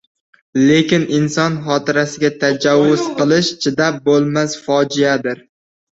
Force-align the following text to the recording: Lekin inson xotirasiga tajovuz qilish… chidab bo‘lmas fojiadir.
Lekin 0.61 1.03
inson 1.17 1.59
xotirasiga 1.67 2.31
tajovuz 2.45 3.03
qilish… 3.21 3.53
chidab 3.67 4.03
bo‘lmas 4.09 4.57
fojiadir. 4.67 5.49